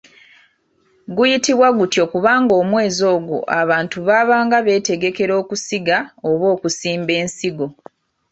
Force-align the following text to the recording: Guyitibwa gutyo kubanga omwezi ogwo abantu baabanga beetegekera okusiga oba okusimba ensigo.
Guyitibwa 1.15 1.67
gutyo 1.77 2.03
kubanga 2.11 2.53
omwezi 2.61 3.01
ogwo 3.13 3.37
abantu 3.61 3.97
baabanga 4.07 4.57
beetegekera 4.65 5.33
okusiga 5.41 5.97
oba 6.29 6.45
okusimba 6.55 7.11
ensigo. 7.21 7.67